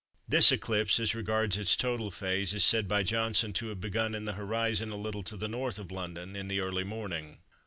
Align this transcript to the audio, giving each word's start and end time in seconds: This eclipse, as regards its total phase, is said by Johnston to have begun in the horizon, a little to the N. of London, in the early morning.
This 0.27 0.51
eclipse, 0.51 0.99
as 0.99 1.13
regards 1.13 1.57
its 1.57 1.75
total 1.75 2.09
phase, 2.09 2.55
is 2.55 2.63
said 2.65 2.87
by 2.87 3.03
Johnston 3.03 3.53
to 3.53 3.67
have 3.67 3.79
begun 3.81 4.15
in 4.15 4.25
the 4.25 4.33
horizon, 4.33 4.89
a 4.89 4.95
little 4.95 5.21
to 5.21 5.37
the 5.37 5.45
N. 5.45 5.53
of 5.53 5.91
London, 5.91 6.35
in 6.35 6.47
the 6.47 6.59
early 6.59 6.83
morning. 6.83 7.37